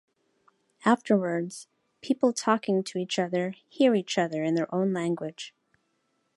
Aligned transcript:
Afterwards, 0.83 1.67
people 2.01 2.33
talking 2.33 2.83
to 2.85 2.97
each 2.97 3.19
other 3.19 3.53
hear 3.69 3.93
each 3.93 4.17
other 4.17 4.43
in 4.43 4.55
their 4.55 4.73
own 4.73 4.93
language. 4.93 5.53